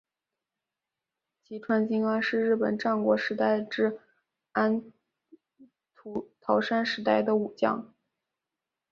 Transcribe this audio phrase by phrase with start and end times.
[1.43, 3.99] 吉川经安是日本战国时代至
[4.53, 4.91] 安
[5.93, 7.93] 土桃山时代的武将。